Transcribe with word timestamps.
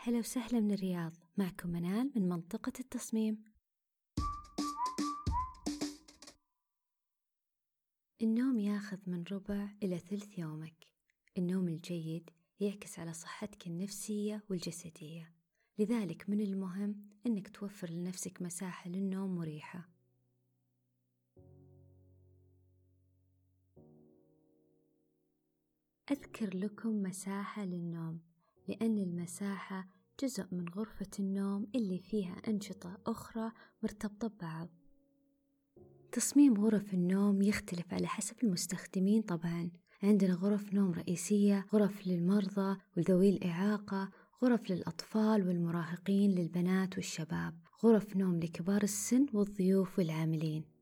هلا 0.00 0.18
وسهلا 0.18 0.60
من 0.60 0.72
الرياض 0.72 1.12
معكم 1.36 1.68
منال 1.68 2.12
من 2.16 2.28
منطقة 2.28 2.72
التصميم. 2.80 3.44
النوم 8.22 8.58
ياخذ 8.58 8.98
من 9.06 9.24
ربع 9.32 9.68
إلى 9.82 9.98
ثلث 9.98 10.38
يومك. 10.38 10.86
النوم 11.38 11.68
الجيد 11.68 12.30
يعكس 12.60 12.98
على 12.98 13.12
صحتك 13.12 13.66
النفسية 13.66 14.44
والجسدية. 14.50 15.34
لذلك 15.78 16.30
من 16.30 16.40
المهم 16.40 17.08
أنك 17.26 17.48
توفر 17.48 17.90
لنفسك 17.90 18.42
مساحة 18.42 18.90
للنوم 18.90 19.36
مريحة. 19.36 19.88
أذكر 26.10 26.56
لكم 26.56 27.02
مساحة 27.02 27.64
للنوم. 27.64 28.27
لأن 28.68 28.98
المساحة 28.98 29.88
جزء 30.22 30.44
من 30.52 30.68
غرفة 30.68 31.10
النوم 31.18 31.66
اللي 31.74 31.98
فيها 31.98 32.36
أنشطة 32.48 32.98
أخرى 33.06 33.52
مرتبطة 33.82 34.28
ببعض. 34.28 34.68
تصميم 36.12 36.60
غرف 36.60 36.94
النوم 36.94 37.42
يختلف 37.42 37.94
على 37.94 38.06
حسب 38.06 38.36
المستخدمين 38.42 39.22
طبعا. 39.22 39.70
عندنا 40.02 40.34
غرف 40.34 40.74
نوم 40.74 40.92
رئيسية 40.92 41.66
غرف 41.72 42.06
للمرضى 42.06 42.78
وذوي 42.96 43.30
الإعاقة 43.30 44.10
غرف 44.44 44.70
للأطفال 44.70 45.48
والمراهقين 45.48 46.30
للبنات 46.30 46.96
والشباب 46.96 47.54
غرف 47.84 48.16
نوم 48.16 48.40
لكبار 48.40 48.82
السن 48.82 49.26
والضيوف 49.32 49.98
والعاملين. 49.98 50.77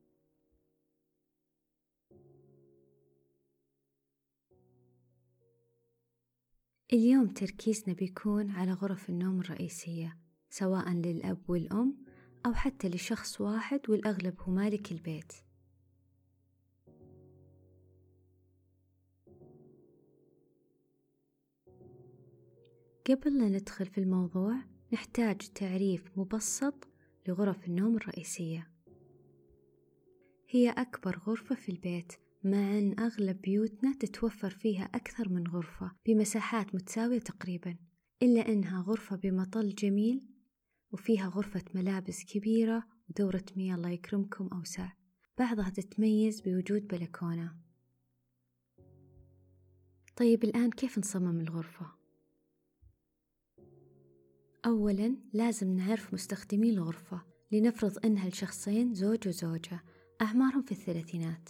اليوم 6.93 7.27
تركيزنا 7.27 7.95
بيكون 7.95 8.51
على 8.51 8.73
غرف 8.73 9.09
النوم 9.09 9.39
الرئيسية 9.39 10.17
سواء 10.49 10.89
للأب 10.89 11.49
والأم 11.49 11.97
أو 12.45 12.53
حتى 12.53 12.89
لشخص 12.89 13.41
واحد 13.41 13.79
والأغلب 13.89 14.41
هو 14.41 14.53
مالك 14.53 14.91
البيت. 14.91 15.33
قبل 23.09 23.37
لا 23.37 23.49
ندخل 23.49 23.85
في 23.85 23.97
الموضوع 23.97 24.55
نحتاج 24.93 25.37
تعريف 25.37 26.17
مبسط 26.17 26.87
لغرف 27.27 27.67
النوم 27.67 27.95
الرئيسية. 27.95 28.71
هي 30.49 30.69
أكبر 30.69 31.17
غرفة 31.17 31.55
في 31.55 31.69
البيت 31.71 32.13
مع 32.43 32.77
أن 32.77 32.99
أغلب 32.99 33.41
بيوتنا 33.41 33.93
تتوفر 33.93 34.49
فيها 34.49 34.83
أكثر 34.83 35.29
من 35.29 35.47
غرفة 35.47 35.91
بمساحات 36.05 36.75
متساوية 36.75 37.19
تقريبا 37.19 37.77
إلا 38.23 38.49
أنها 38.49 38.81
غرفة 38.81 39.15
بمطل 39.15 39.75
جميل 39.75 40.27
وفيها 40.91 41.27
غرفة 41.27 41.63
ملابس 41.73 42.23
كبيرة 42.23 42.83
ودورة 43.09 43.45
مياه 43.55 43.75
الله 43.75 43.89
يكرمكم 43.89 44.47
أوسع. 44.47 44.91
بعضها 45.37 45.69
تتميز 45.69 46.41
بوجود 46.41 46.87
بلكونة. 46.87 47.55
طيب 50.15 50.43
الآن 50.43 50.69
كيف 50.69 50.97
نصمم 50.99 51.39
الغرفة؟ 51.39 51.91
أولا 54.65 55.17
لازم 55.33 55.75
نعرف 55.75 56.13
مستخدمي 56.13 56.69
الغرفة 56.69 57.21
لنفرض 57.51 58.05
أنها 58.05 58.29
لشخصين 58.29 58.93
زوج 58.93 59.27
وزوجة 59.27 59.83
أعمارهم 60.21 60.61
في 60.61 60.71
الثلاثينات. 60.71 61.49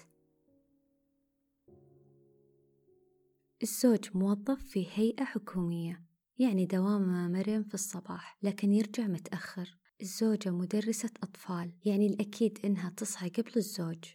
الزوج 3.64 4.10
موظف 4.14 4.64
في 4.64 4.88
هيئة 4.94 5.24
حكومية 5.24 6.04
يعني 6.40 6.66
دوامه 6.66 7.28
مرن 7.28 7.64
في 7.64 7.74
الصباح 7.74 8.38
لكن 8.44 8.74
يرجع 8.74 9.08
متأخر. 9.08 9.78
الزوجة 10.02 10.50
مدرسة 10.50 11.10
أطفال 11.23 11.72
يعني 11.86 12.08
الأكيد 12.08 12.60
إنها 12.66 12.90
تصحى 12.90 13.30
قبل 13.30 13.52
الزوج. 13.58 14.06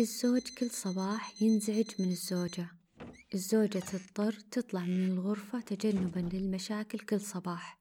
الزوج 0.00 0.42
كل 0.58 0.70
صباح 0.70 1.42
ينزعج 1.42 1.86
من 1.98 2.10
الزوجة. 2.10 2.68
الزوجة 3.34 3.78
تضطر 3.78 4.32
تطلع 4.32 4.80
من 4.84 5.04
الغرفة 5.04 5.60
تجنبا 5.60 6.36
للمشاكل 6.36 6.98
كل 6.98 7.20
صباح. 7.20 7.80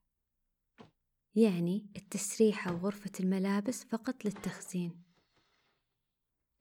يعني 1.36 1.92
التسريحة 1.96 2.74
وغرفة 2.74 3.12
الملابس 3.20 3.84
فقط 3.84 4.26
للتخزين. 4.26 5.09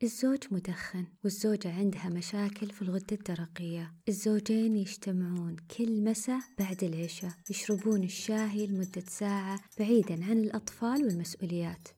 الزوج 0.02 0.38
مدخن 0.50 1.04
والزوجة 1.24 1.74
عندها 1.74 2.08
مشاكل 2.08 2.66
في 2.66 2.82
الغدة 2.82 3.06
الدرقية. 3.12 3.94
الزوجين 4.08 4.76
يجتمعون 4.76 5.56
كل 5.76 6.04
مساء 6.04 6.40
بعد 6.58 6.84
العشاء 6.84 7.30
يشربون 7.50 8.04
الشاهي 8.04 8.66
لمدة 8.66 9.02
ساعة 9.08 9.60
بعيدا 9.78 10.24
عن 10.24 10.38
الأطفال 10.38 11.04
والمسؤوليات. 11.04 11.88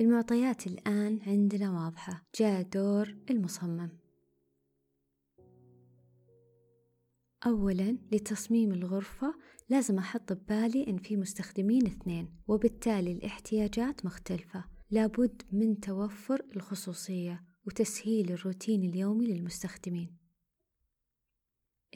المعطيات 0.00 0.66
الآن 0.66 1.18
عندنا 1.26 1.70
واضحة 1.70 2.22
جاء 2.40 2.62
دور 2.62 3.16
المصمم. 3.30 3.90
أولا 7.46 7.98
لتصميم 8.12 8.72
الغرفة 8.72 9.34
لازم 9.68 9.98
أحط 9.98 10.32
ببالي 10.32 10.86
إن 10.88 10.96
في 10.98 11.16
مستخدمين 11.16 11.86
اثنين 11.86 12.28
وبالتالي 12.48 13.12
الاحتياجات 13.12 14.04
مختلفة. 14.06 14.64
لابد 14.90 15.42
من 15.52 15.80
توفر 15.80 16.42
الخصوصية. 16.56 17.47
وتسهيل 17.68 18.32
الروتين 18.32 18.82
اليومي 18.82 19.26
للمستخدمين. 19.26 20.16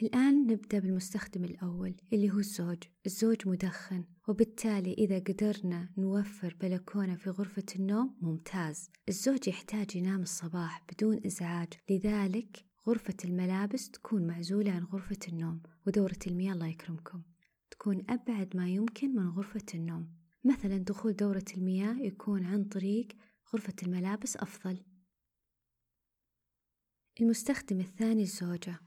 الآن 0.01 0.47
نبدأ 0.47 0.79
بالمستخدم 0.79 1.43
الأول 1.43 1.95
اللي 2.13 2.31
هو 2.31 2.39
الزوج. 2.39 2.77
الزوج 3.05 3.47
مدخن 3.47 4.03
وبالتالي 4.27 4.93
إذا 4.93 5.19
قدرنا 5.19 5.89
نوفر 5.97 6.57
بلكونة 6.61 7.15
في 7.15 7.29
غرفة 7.29 7.65
النوم 7.75 8.17
ممتاز. 8.21 8.89
الزوج 9.09 9.47
يحتاج 9.47 9.95
ينام 9.95 10.21
الصباح 10.21 10.85
بدون 10.91 11.19
إزعاج 11.25 11.69
لذلك 11.89 12.65
غرفة 12.87 13.17
الملابس 13.25 13.89
تكون 13.91 14.27
معزولة 14.27 14.71
عن 14.71 14.83
غرفة 14.83 15.19
النوم 15.27 15.61
ودورة 15.87 16.19
المياه 16.27 16.53
الله 16.53 16.67
يكرمكم. 16.67 17.21
تكون 17.71 18.03
أبعد 18.09 18.57
ما 18.57 18.69
يمكن 18.69 19.15
من 19.15 19.29
غرفة 19.29 19.65
النوم. 19.75 20.09
مثلا 20.43 20.77
دخول 20.77 21.15
دورة 21.15 21.45
المياه 21.57 21.93
يكون 21.93 22.43
عن 22.43 22.63
طريق 22.63 23.07
غرفة 23.53 23.75
الملابس 23.83 24.37
أفضل. 24.37 24.83
المستخدم 27.21 27.79
الثاني 27.79 28.23
الزوجة 28.23 28.79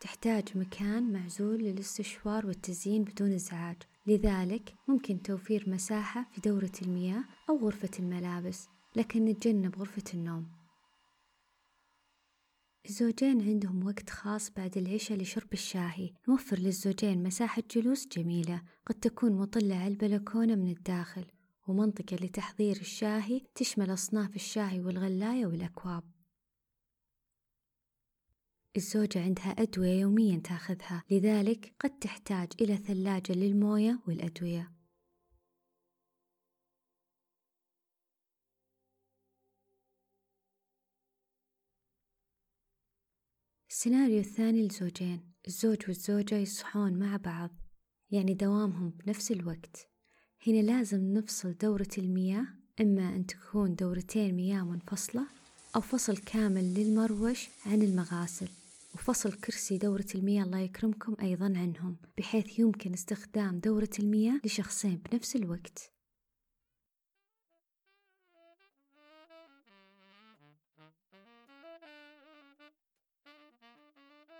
تحتاج 0.00 0.44
مكان 0.54 1.12
معزول 1.12 1.58
للاستشوار 1.58 2.46
والتزيين 2.46 3.04
بدون 3.04 3.32
إزعاج. 3.32 3.76
لذلك 4.06 4.74
ممكن 4.88 5.22
توفير 5.22 5.70
مساحة 5.70 6.28
في 6.32 6.40
دورة 6.40 6.72
المياه 6.82 7.24
أو 7.50 7.58
غرفة 7.58 7.90
الملابس 7.98 8.68
لكن 8.96 9.24
نتجنب 9.24 9.76
غرفة 9.78 10.02
النوم. 10.14 10.46
الزوجين 12.88 13.42
عندهم 13.42 13.86
وقت 13.86 14.10
خاص 14.10 14.50
بعد 14.50 14.78
العشاء 14.78 15.18
لشرب 15.18 15.52
الشاهي. 15.52 16.12
نوفر 16.28 16.58
للزوجين 16.58 17.22
مساحة 17.22 17.62
جلوس 17.70 18.08
جميلة 18.08 18.62
قد 18.86 18.94
تكون 18.94 19.32
مطلة 19.32 19.76
على 19.76 19.88
البلكونة 19.88 20.54
من 20.54 20.70
الداخل 20.70 21.24
ومنطقة 21.68 22.16
لتحضير 22.16 22.76
الشاهي 22.76 23.40
تشمل 23.54 23.92
أصناف 23.92 24.36
الشاهي 24.36 24.80
والغلاية 24.80 25.46
والأكواب. 25.46 26.13
الزوجة 28.76 29.22
عندها 29.22 29.50
أدوية 29.50 30.00
يوميا 30.00 30.40
تاخذها 30.44 31.04
لذلك 31.10 31.74
قد 31.80 31.98
تحتاج 31.98 32.48
إلى 32.60 32.76
ثلاجة 32.76 33.32
للموية 33.32 34.00
والأدوية. 34.08 34.72
السيناريو 43.70 44.18
الثاني 44.18 44.66
لزوجين 44.66 45.32
الزوج 45.46 45.78
والزوجة 45.88 46.34
يصحون 46.34 46.98
مع 46.98 47.16
بعض 47.16 47.50
يعني 48.10 48.34
دوامهم 48.34 48.90
بنفس 48.90 49.30
الوقت. 49.30 49.88
هنا 50.46 50.62
لازم 50.62 51.12
نفصل 51.12 51.52
دورة 51.52 51.88
المياه 51.98 52.46
إما 52.80 53.16
أن 53.16 53.26
تكون 53.26 53.74
دورتين 53.74 54.34
مياه 54.34 54.62
منفصلة 54.62 55.26
أو 55.76 55.80
فصل 55.80 56.16
كامل 56.16 56.74
للمروش 56.74 57.48
عن 57.66 57.82
المغاسل. 57.82 58.48
وفصل 58.94 59.32
كرسي 59.32 59.78
دورة 59.78 60.06
المياه 60.14 60.44
الله 60.44 60.58
يكرمكم 60.58 61.16
أيضا 61.22 61.44
عنهم 61.44 61.96
بحيث 62.18 62.58
يمكن 62.58 62.92
استخدام 62.92 63.58
دورة 63.58 63.90
المياه 63.98 64.40
لشخصين 64.44 64.96
بنفس 64.96 65.36
الوقت. 65.36 65.92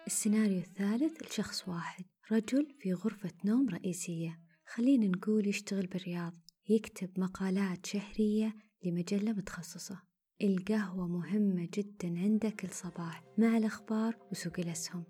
السيناريو 0.06 0.58
الثالث 0.58 1.22
لشخص 1.22 1.68
واحد 1.68 2.04
رجل 2.32 2.74
في 2.80 2.92
غرفة 2.92 3.32
نوم 3.44 3.68
رئيسية. 3.68 4.40
خلينا 4.66 5.06
نقول 5.06 5.46
يشتغل 5.46 5.86
بالرياض 5.86 6.32
يكتب 6.68 7.20
مقالات 7.20 7.86
شهرية 7.86 8.54
لمجلة 8.84 9.32
متخصصة. 9.32 10.13
القهوة 10.42 11.06
مهمة 11.06 11.68
جدا 11.74 12.08
عنده 12.08 12.50
كل 12.50 12.68
صباح 12.68 13.24
مع 13.38 13.56
الأخبار 13.56 14.16
وسوق 14.30 14.60
الأسهم. 14.60 15.04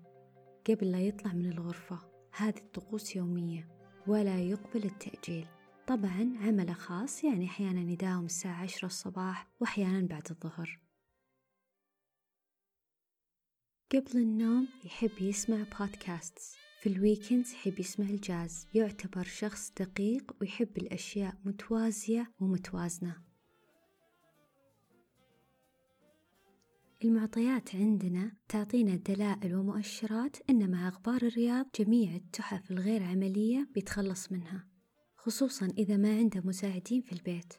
قبل 0.69 0.91
لا 0.91 1.01
يطلع 1.01 1.33
من 1.33 1.45
الغرفة 1.45 1.99
هذه 2.31 2.57
الطقوس 2.57 3.15
يومية 3.15 3.67
ولا 4.07 4.39
يقبل 4.39 4.85
التأجيل. 4.85 5.47
طبعا 5.87 6.33
عمله 6.41 6.73
خاص 6.73 7.23
يعني 7.23 7.45
أحيانا 7.45 7.91
يداوم 7.91 8.25
الساعة 8.25 8.63
عشرة 8.63 8.85
الصباح 8.85 9.47
وأحيانا 9.59 10.07
بعد 10.07 10.27
الظهر. 10.31 10.79
قبل 13.91 14.17
النوم 14.17 14.67
يحب 14.83 15.21
يسمع 15.21 15.63
podcasts 15.79 16.55
في 16.81 16.89
ال 16.89 16.96
weekends 16.96 17.53
يحب 17.53 17.79
يسمع 17.79 18.05
الجاز. 18.05 18.67
يعتبر 18.73 19.23
شخص 19.23 19.71
دقيق 19.79 20.35
ويحب 20.41 20.77
الأشياء 20.77 21.35
متوازية 21.45 22.31
ومتوازنة. 22.39 23.34
المعطيات 27.03 27.75
عندنا 27.75 28.31
تعطينا 28.49 28.95
دلائل 28.95 29.55
ومؤشرات 29.55 30.37
أن 30.49 30.71
مع 30.71 30.87
أخبار 30.87 31.21
الرياض 31.21 31.65
جميع 31.79 32.15
التحف 32.15 32.71
الغير 32.71 33.03
عملية 33.03 33.67
بيتخلص 33.73 34.31
منها 34.31 34.67
خصوصا 35.15 35.65
إذا 35.77 35.97
ما 35.97 36.17
عنده 36.17 36.41
مساعدين 36.45 37.01
في 37.01 37.11
البيت. 37.11 37.53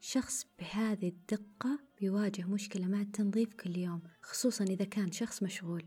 شخص 0.00 0.46
بهذه 0.58 1.08
الدقة 1.08 1.78
بيواجه 2.00 2.44
مشكلة 2.46 2.86
مع 2.86 3.00
التنظيف 3.00 3.54
كل 3.54 3.76
يوم 3.76 4.02
خصوصا 4.22 4.64
إذا 4.64 4.84
كان 4.84 5.12
شخص 5.12 5.42
مشغول. 5.42 5.82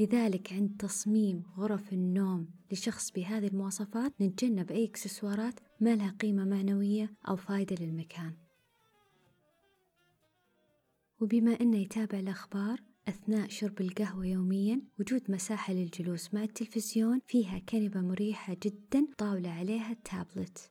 لذلك 0.00 0.52
عند 0.52 0.76
تصميم 0.78 1.42
غرف 1.56 1.92
النوم 1.92 2.48
لشخص 2.72 3.10
بهذه 3.10 3.46
المواصفات 3.46 4.12
نتجنب 4.20 4.70
أي 4.70 4.84
إكسسوارات 4.84 5.60
ما 5.80 5.96
لها 5.96 6.10
قيمة 6.20 6.44
معنوية 6.44 7.14
أو 7.28 7.36
فايدة 7.36 7.76
للمكان. 7.80 8.47
وبما 11.20 11.60
أنه 11.60 11.78
يتابع 11.78 12.18
الأخبار 12.18 12.80
أثناء 13.08 13.48
شرب 13.48 13.80
القهوة 13.80 14.26
يوميا 14.26 14.82
وجود 14.98 15.30
مساحة 15.30 15.72
للجلوس 15.72 16.34
مع 16.34 16.42
التلفزيون 16.42 17.20
فيها 17.26 17.58
كنبة 17.58 18.00
مريحة 18.00 18.56
جدا 18.62 19.06
طاولة 19.18 19.50
عليها 19.50 19.92
التابلت. 19.92 20.70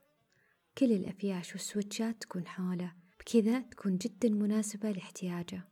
كل 0.78 0.92
الأفياش 0.92 1.52
والسويتشات 1.52 2.22
تكون 2.22 2.48
حوله 2.48 2.94
بكذا 3.20 3.60
تكون 3.60 3.98
جدا 3.98 4.30
مناسبة 4.30 4.92
لاحتياجه. 4.92 5.68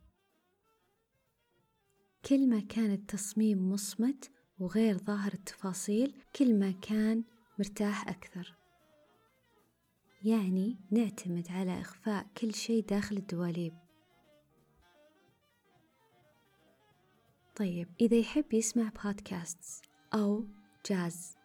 كل 2.25 2.49
ما 2.49 2.59
كان 2.59 2.91
التصميم 2.91 3.69
مصمت 3.69 4.31
وغير 4.59 4.97
ظاهر 4.97 5.33
التفاصيل 5.33 6.13
كل 6.35 6.59
ما 6.59 6.71
كان 6.71 7.23
مرتاح 7.59 8.07
أكثر. 8.07 8.55
يعني 10.23 10.79
نعتمد 10.91 11.47
على 11.49 11.81
إخفاء 11.81 12.27
كل 12.37 12.53
شيء 12.53 12.85
داخل 12.85 13.17
الدواليب. 13.17 13.84
طيب 17.55 17.87
إذا 18.01 18.17
يحب 18.17 18.53
يسمع 18.53 18.91
بودكاستس 19.03 19.81
أو 20.13 20.45
جاز 20.89 21.35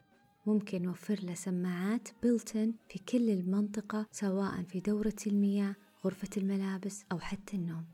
ممكن 0.47 0.83
نوفر 0.83 1.21
له 1.23 1.35
سماعات 1.35 2.09
بلتن 2.23 2.75
في 2.89 2.99
كل 2.99 3.31
المنطقة 3.31 4.07
سواء 4.13 4.63
في 4.63 4.81
دورة 4.81 5.17
المياه 5.27 5.77
غرفة 6.05 6.29
الملابس 6.37 7.05
أو 7.13 7.19
حتى 7.19 7.57
النوم. 7.57 7.85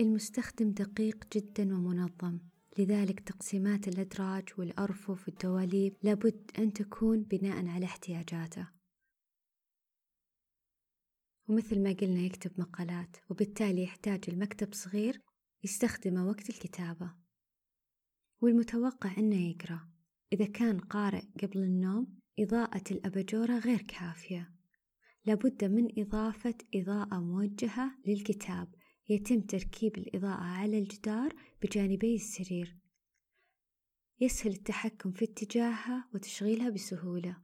المستخدم 0.00 0.70
دقيق 0.70 1.24
جدا 1.32 1.74
ومنظم 1.74 2.38
لذلك 2.78 3.20
تقسيمات 3.20 3.88
الأدراج 3.88 4.48
والأرفف 4.58 5.28
والدواليب 5.28 5.94
لابد 6.02 6.50
أن 6.58 6.72
تكون 6.72 7.22
بناء 7.22 7.66
على 7.68 7.86
احتياجاته. 7.86 8.68
ومثل 11.48 11.82
ما 11.82 11.92
قلنا 11.92 12.20
يكتب 12.20 12.60
مقالات 12.60 13.16
وبالتالي 13.30 13.82
يحتاج 13.82 14.24
المكتب 14.28 14.74
صغير 14.74 15.20
يستخدمه 15.64 16.26
وقت 16.26 16.50
الكتابة. 16.50 17.14
والمتوقع 18.40 19.16
أنه 19.18 19.50
يقرأ. 19.50 19.88
إذا 20.32 20.46
كان 20.46 20.78
قارئ 20.78 21.22
قبل 21.42 21.58
النوم 21.58 22.18
إضاءة 22.38 22.82
الأباجورة 22.90 23.58
غير 23.58 23.82
كافية. 23.82 24.54
لابد 25.24 25.64
من 25.64 25.88
إضافة 25.98 26.54
إضاءة 26.74 27.20
موجهة 27.20 27.98
للكتاب. 28.06 28.74
يتم 29.08 29.40
تركيب 29.40 29.98
الإضاءة 29.98 30.40
على 30.40 30.78
الجدار 30.78 31.34
بجانبي 31.62 32.14
السرير. 32.14 32.76
يسهل 34.20 34.52
التحكم 34.52 35.12
في 35.12 35.24
اتجاهها 35.24 36.08
وتشغيلها 36.14 36.70
بسهولة. 36.70 37.43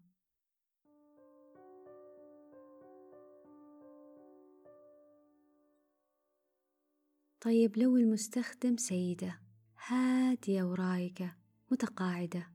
طيب 7.40 7.78
لو 7.78 7.96
المستخدم 7.96 8.76
سيدة 8.76 9.40
هادية 9.86 10.62
ورايقة 10.62 11.36
متقاعدة. 11.70 12.46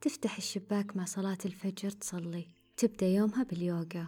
تفتح 0.00 0.36
الشباك 0.36 0.96
مع 0.96 1.04
صلاة 1.04 1.38
الفجر 1.44 1.90
تصلي 1.90 2.46
تبدأ 2.76 3.06
يومها 3.06 3.42
باليوغا. 3.42 4.06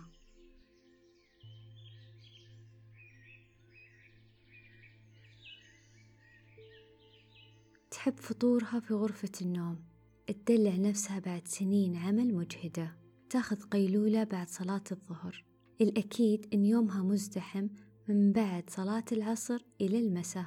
تحب 7.90 8.20
فطورها 8.20 8.80
في 8.80 8.94
غرفة 8.94 9.32
النوم 9.42 9.84
تدلع 10.26 10.76
نفسها 10.76 11.18
بعد 11.18 11.48
سنين 11.48 11.96
عمل 11.96 12.34
مجهدة. 12.34 12.96
تاخذ 13.30 13.62
قيلولة 13.62 14.24
بعد 14.24 14.48
صلاة 14.48 14.84
الظهر. 14.92 15.44
الأكيد 15.80 16.54
إن 16.54 16.64
يومها 16.64 17.02
مزدحم 17.02 17.68
من 18.08 18.32
بعد 18.32 18.70
صلاة 18.70 19.04
العصر 19.12 19.64
إلى 19.80 19.98
المساء. 19.98 20.46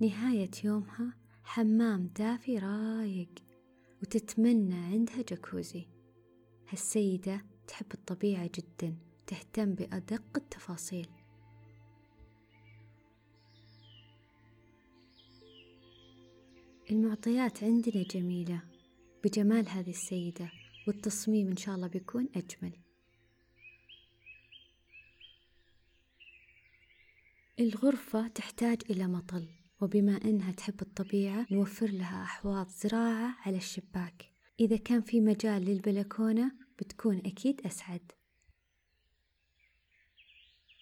نهاية 0.00 0.50
يومها 0.64 1.16
حمام 1.44 2.06
دافي 2.06 2.58
رايق 2.58 3.28
وتتمنى 4.02 4.74
عندها 4.74 5.22
جاكوزي. 5.28 5.86
هالسيدة 6.68 7.44
تحب 7.68 7.86
الطبيعة 7.94 8.50
جدا 8.54 8.96
تهتم 9.26 9.74
بأدق 9.74 10.22
التفاصيل. 10.36 11.08
المعطيات 16.90 17.64
عندنا 17.64 18.02
جميلة 18.02 18.62
بجمال 19.24 19.68
هذه 19.68 19.90
السيدة 19.90 20.50
والتصميم 20.86 21.48
إن 21.48 21.56
شاء 21.56 21.74
الله 21.74 21.86
بيكون 21.86 22.28
أجمل. 22.36 22.72
الغرفة 27.62 28.28
تحتاج 28.28 28.82
إلى 28.90 29.06
مطل 29.06 29.48
وبما 29.80 30.16
أنها 30.24 30.52
تحب 30.52 30.82
الطبيعة 30.82 31.46
نوفر 31.50 31.86
لها 31.86 32.22
أحواض 32.22 32.68
زراعة 32.68 33.36
على 33.40 33.56
الشباك. 33.56 34.32
إذا 34.60 34.76
كان 34.76 35.00
في 35.00 35.20
مجال 35.20 35.64
للبلكونة 35.64 36.52
بتكون 36.78 37.18
أكيد 37.18 37.60
أسعد. 37.66 38.12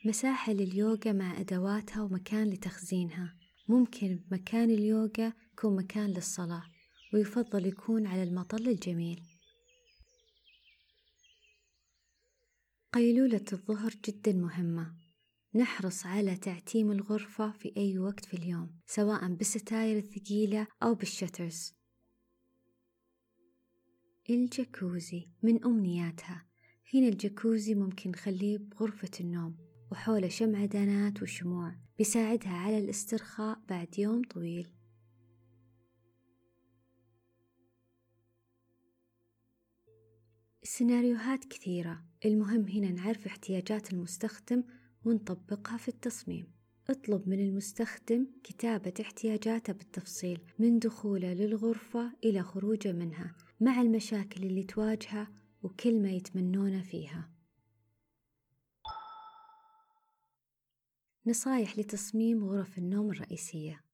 مساحة 0.04 0.52
لليوغا 0.52 1.12
مع 1.12 1.40
أدواتها 1.40 2.02
ومكان 2.02 2.50
لتخزينها. 2.50 3.37
ممكن 3.68 4.20
مكان 4.30 4.70
اليوغا 4.70 5.32
يكون 5.52 5.76
مكان 5.76 6.10
للصلاة 6.10 6.62
ويفضل 7.14 7.66
يكون 7.66 8.06
على 8.06 8.22
المطل 8.22 8.68
الجميل. 8.68 9.22
قيلولة 12.92 13.44
الظهر 13.52 13.94
جدا 14.04 14.32
مهمة. 14.32 15.10
نحرص 15.54 16.07
على 16.07 16.37
تعتيم 16.37 16.92
الغرفة 16.92 17.52
في 17.52 17.73
أي 17.76 17.99
وقت 17.99 18.25
في 18.25 18.35
اليوم 18.35 18.71
سواء 18.87 19.35
بالستاير 19.35 19.99
الثقيلة 19.99 20.66
أو 20.83 20.95
بال 20.94 21.11
shutters 21.11 21.75
الجاكوزي 24.30 25.28
من 25.42 25.64
أمنياتها. 25.64 26.47
هنا 26.95 27.09
الجاكوزي 27.09 27.75
ممكن 27.75 28.11
نخليه 28.11 28.59
بغرفة 28.59 29.11
النوم 29.21 29.57
وحوله 29.92 30.28
شمعدانات 30.28 31.23
وشموع 31.23 31.76
بيساعدها 31.99 32.52
على 32.52 32.78
الاسترخاء 32.78 33.61
بعد 33.69 33.99
يوم 33.99 34.23
طويل. 34.23 34.69
السيناريوهات 40.62 41.45
كثيرة. 41.45 42.04
المهم 42.25 42.66
هنا 42.66 42.90
نعرف 42.90 43.26
احتياجات 43.26 43.92
المستخدم 43.92 44.64
ونطبقها 45.04 45.76
في 45.76 45.88
التصميم. 45.88 46.52
اطلب 46.90 47.28
من 47.28 47.40
المستخدم 47.40 48.26
كتابة 48.45 48.95
احتياجاته 49.00 49.73
بالتفصيل 49.73 50.40
من 50.59 50.78
دخوله 50.78 51.35
للغرفة 51.35 52.12
إلى 52.25 52.42
خروجه 52.42 52.92
منها 52.92 53.35
مع 53.61 53.80
المشاكل 53.80 54.42
اللي 54.42 54.62
تواجهه 54.62 55.28
وكل 55.62 56.02
ما 56.02 56.11
يتمنونه 56.11 56.83
فيها. 56.83 57.30
نصايح 61.26 61.78
لتصميم 61.78 62.45
غرف 62.45 62.78
النوم 62.78 63.11
الرئيسية. 63.11 63.85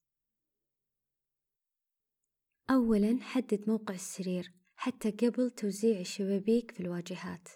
أولا 2.71 3.19
حدد 3.21 3.65
موقع 3.69 3.95
السرير 3.95 4.53
حتى 4.77 5.11
قبل 5.11 5.51
توزيع 5.51 6.01
الشبابيك 6.01 6.71
في 6.71 6.81
الواجهات. 6.81 7.49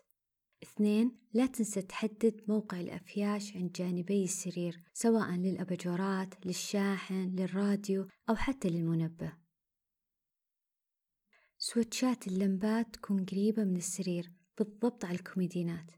اثنين 0.62 1.19
لا 1.33 1.47
تنسى 1.47 1.83
تحدد 1.83 2.40
موقع 2.49 2.81
الأفياش 2.81 3.57
عند 3.57 3.73
جانبي 3.73 4.25
السرير 4.25 4.83
سواء 4.93 5.31
للأباجورات 5.31 6.47
للشاحن 6.47 7.37
للراديو 7.37 8.09
أو 8.29 8.37
حتى 8.37 8.69
للمنبه. 8.69 9.33
سويتشات 11.59 12.29
اللمبات 12.29 12.95
تكون 12.95 13.25
قريبة 13.25 13.64
من 13.64 13.76
السرير 13.76 14.33
بالضبط 14.59 15.05
على 15.05 15.14
الكوميدينات. 15.14 15.90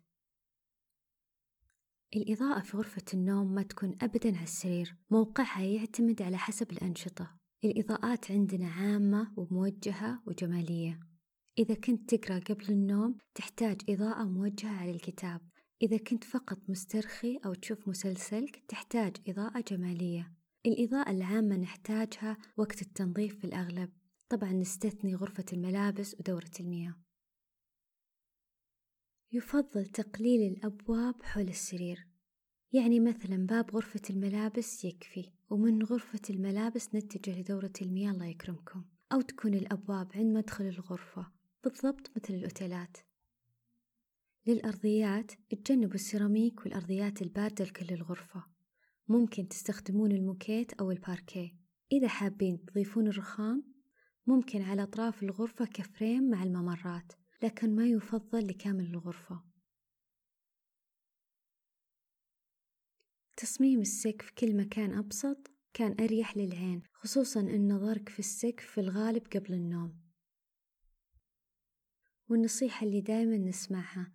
الإضاءة 2.16 2.60
في 2.60 2.76
غرفة 2.76 3.04
النوم 3.14 3.54
ما 3.54 3.62
تكون 3.62 3.98
أبدا 4.02 4.36
على 4.36 4.44
السرير 4.44 4.96
موقعها 5.10 5.62
يعتمد 5.62 6.22
على 6.22 6.38
حسب 6.38 6.72
الأنشطة. 6.72 7.36
الإضاءات 7.64 8.30
عندنا 8.30 8.68
عامة 8.68 9.34
وموجهة 9.36 10.22
وجمالية. 10.26 11.11
إذا 11.58 11.74
كنت 11.74 12.14
تقرأ 12.14 12.38
قبل 12.38 12.64
النوم 12.68 13.18
تحتاج 13.34 13.80
إضاءة 13.88 14.24
موجهة 14.24 14.70
على 14.70 14.90
الكتاب. 14.90 15.40
إذا 15.82 15.96
كنت 15.96 16.24
فقط 16.24 16.58
مسترخي 16.68 17.36
أو 17.36 17.54
تشوف 17.54 17.88
مسلسلك 17.88 18.64
تحتاج 18.68 19.16
إضاءة 19.28 19.64
جمالية. 19.68 20.32
الإضاءة 20.66 21.10
العامة 21.10 21.56
نحتاجها 21.56 22.38
وقت 22.56 22.82
التنظيف 22.82 23.38
في 23.38 23.44
الأغلب. 23.44 23.92
طبعا 24.28 24.52
نستثني 24.52 25.14
غرفة 25.14 25.44
الملابس 25.52 26.14
ودورة 26.20 26.50
المياه. 26.60 26.94
يفضل 29.32 29.86
تقليل 29.86 30.52
الأبواب 30.52 31.22
حول 31.22 31.48
السرير. 31.48 32.06
يعني 32.72 33.00
مثلا 33.00 33.46
باب 33.46 33.70
غرفة 33.70 34.02
الملابس 34.10 34.84
يكفي 34.84 35.32
ومن 35.50 35.82
غرفة 35.82 36.20
الملابس 36.30 36.94
نتجه 36.94 37.40
لدورة 37.40 37.72
المياه 37.82 38.10
الله 38.10 38.26
يكرمكم. 38.26 38.84
أو 39.12 39.20
تكون 39.20 39.54
الأبواب 39.54 40.12
عند 40.14 40.36
مدخل 40.36 40.64
الغرفة. 40.64 41.41
بالضبط 41.64 42.10
مثل 42.16 42.34
الأوتيلات. 42.34 42.96
للأرضيات 44.46 45.32
اتجنبوا 45.52 45.94
السيراميك 45.94 46.60
والأرضيات 46.60 47.22
الباردة 47.22 47.64
لكل 47.64 47.94
الغرفة. 47.94 48.44
ممكن 49.08 49.48
تستخدمون 49.48 50.12
الموكيت 50.12 50.72
أو 50.72 50.90
الباركيه. 50.90 51.56
إذا 51.92 52.08
حابين 52.08 52.64
تضيفون 52.64 53.08
الرخام 53.08 53.64
ممكن 54.26 54.62
على 54.62 54.82
أطراف 54.82 55.22
الغرفة 55.22 55.64
كفريم 55.64 56.30
مع 56.30 56.42
الممرات 56.42 57.12
لكن 57.42 57.76
ما 57.76 57.86
يفضل 57.86 58.46
لكامل 58.46 58.84
الغرفة. 58.84 59.44
تصميم 63.36 63.80
السقف 63.80 64.30
كل 64.30 64.56
ما 64.56 64.64
كان 64.64 64.98
أبسط 64.98 65.50
كان 65.74 65.96
أريح 66.00 66.36
للعين 66.36 66.82
خصوصا 66.92 67.40
أن 67.40 67.72
نظرك 67.72 68.08
في 68.08 68.18
السقف 68.18 68.66
في 68.66 68.80
الغالب 68.80 69.26
قبل 69.26 69.54
النوم. 69.54 70.01
والنصيحة 72.32 72.86
اللي 72.86 73.00
دايما 73.00 73.36
نسمعها 73.38 74.12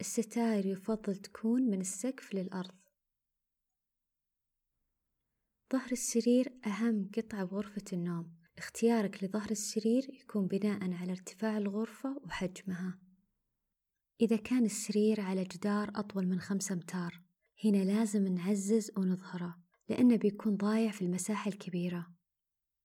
الستائر 0.00 0.66
يفضل 0.66 1.16
تكون 1.16 1.62
من 1.62 1.80
السقف 1.80 2.34
للأرض. 2.34 2.78
ظهر 5.72 5.92
السرير 5.92 6.52
أهم 6.66 7.10
قطعة 7.16 7.44
بغرفة 7.44 7.84
النوم. 7.92 8.34
اختيارك 8.58 9.24
لظهر 9.24 9.50
السرير 9.50 10.10
يكون 10.10 10.46
بناء 10.46 10.92
على 10.92 11.12
ارتفاع 11.12 11.58
الغرفة 11.58 12.20
وحجمها. 12.24 12.98
إذا 14.20 14.36
كان 14.36 14.64
السرير 14.64 15.20
على 15.20 15.44
جدار 15.44 15.90
أطول 15.94 16.26
من 16.26 16.40
خمسة 16.40 16.72
أمتار 16.72 17.20
هنا 17.64 17.84
لازم 17.84 18.28
نعزز 18.28 18.90
ونظهره 18.96 19.58
لأنه 19.88 20.16
بيكون 20.16 20.56
ضايع 20.56 20.90
في 20.90 21.02
المساحة 21.02 21.48
الكبيرة. 21.48 22.14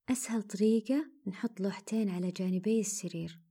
أسهل 0.10 0.44
طريقة 0.44 1.12
نحط 1.28 1.62
لوحتين 1.62 2.10
على 2.10 2.32
جانبي 2.32 2.80
السرير. 2.80 3.45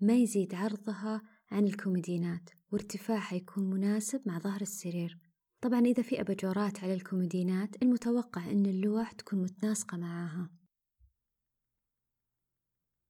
ما 0.00 0.16
يزيد 0.16 0.54
عرضها 0.54 1.22
عن 1.50 1.64
الكوميدينات 1.64 2.50
وارتفاعها 2.72 3.34
يكون 3.34 3.70
مناسب 3.70 4.22
مع 4.26 4.38
ظهر 4.38 4.60
السرير. 4.60 5.18
طبعا 5.60 5.80
إذا 5.80 6.02
في 6.02 6.20
أباجورات 6.20 6.84
على 6.84 6.94
الكوميدينات 6.94 7.82
المتوقع 7.82 8.50
أن 8.50 8.66
اللوح 8.66 9.12
تكون 9.12 9.42
متناسقة 9.42 9.96
معاها 9.96 10.50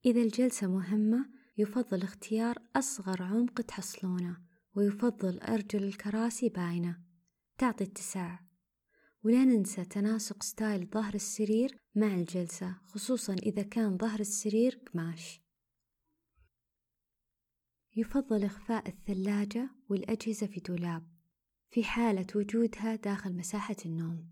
إذا 0.05 0.21
الجلسة 0.21 0.67
مهمة 0.67 1.29
يفضل 1.57 2.01
اختيار 2.01 2.57
أصغر 2.75 3.23
عمق 3.23 3.61
تحصلونه 3.61 4.37
ويفضل 4.75 5.39
أرجل 5.39 5.83
الكراسي 5.83 6.49
باينة. 6.49 7.01
تعطي 7.57 7.83
اتساع. 7.83 8.39
ولا 9.23 9.45
ننسى 9.45 9.85
تناسق 9.85 10.43
ستايل 10.43 10.87
ظهر 10.93 11.13
السرير 11.13 11.77
مع 11.95 12.15
الجلسة 12.15 12.77
خصوصا 12.85 13.33
إذا 13.33 13.61
كان 13.61 13.97
ظهر 13.97 14.19
السرير 14.19 14.81
قماش. 14.93 15.40
يفضل 17.95 18.43
إخفاء 18.43 18.87
الثلاجة 18.87 19.69
والأجهزة 19.89 20.47
في 20.47 20.59
دولاب 20.59 21.07
في 21.69 21.83
حالة 21.83 22.27
وجودها 22.35 22.95
داخل 22.95 23.37
مساحة 23.37 23.75
النوم. 23.85 24.29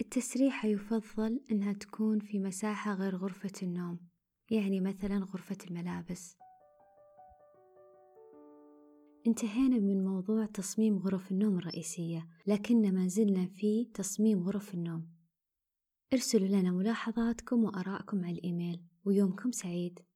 التسريحة 0.00 0.68
يفضل 0.68 1.44
أنها 1.50 1.72
تكون 1.72 2.20
في 2.20 2.38
مساحة 2.38 2.94
غير 2.94 3.16
غرفة 3.16 3.52
النوم 3.62 3.98
يعني 4.50 4.80
مثلا 4.80 5.18
غرفة 5.18 5.58
الملابس. 5.70 6.36
انتهينا 9.26 9.78
من 9.78 10.04
موضوع 10.04 10.46
تصميم 10.46 10.98
غرف 10.98 11.32
النوم 11.32 11.58
الرئيسية 11.58 12.28
لكن 12.46 12.94
ما 12.94 13.08
زلنا 13.08 13.46
في 13.46 13.84
تصميم 13.84 14.42
غرف 14.42 14.74
النوم. 14.74 15.08
ارسلوا 16.12 16.48
لنا 16.48 16.70
ملاحظاتكم 16.70 17.64
وآراءكم 17.64 18.24
على 18.24 18.38
الإيميل. 18.38 18.87
ويومكم 19.04 19.50
سعيد. 19.52 20.07